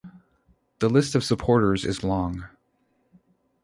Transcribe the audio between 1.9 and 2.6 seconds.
long.